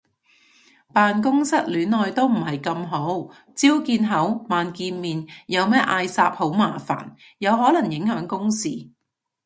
[0.91, 8.89] 辦公室戀愛都唔係咁好，朝見口晚見面有咩嗌霎好麻煩，又可能影響公事